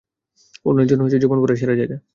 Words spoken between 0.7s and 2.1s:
জন্য জোবানপুরাই সেরা জায়গা।